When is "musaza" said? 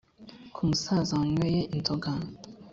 0.69-1.11